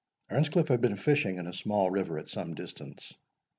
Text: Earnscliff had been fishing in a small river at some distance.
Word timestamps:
Earnscliff 0.31 0.69
had 0.69 0.81
been 0.81 0.95
fishing 0.95 1.37
in 1.37 1.45
a 1.45 1.53
small 1.53 1.91
river 1.91 2.17
at 2.17 2.27
some 2.27 2.55
distance. 2.55 3.13